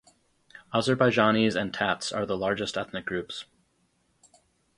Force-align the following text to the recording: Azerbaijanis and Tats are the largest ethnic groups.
Azerbaijanis 0.73 1.53
and 1.55 1.71
Tats 1.75 2.11
are 2.11 2.25
the 2.25 2.35
largest 2.35 2.75
ethnic 2.75 3.05
groups. 3.05 3.45